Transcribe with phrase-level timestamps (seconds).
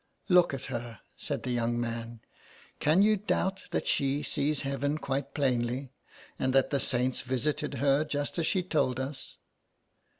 [0.29, 2.21] "Look at her," said the young man,
[2.79, 5.91] "can you doubt that she sees Heaven quite plainly,
[6.39, 9.37] and that the saints visited her just as she told us.''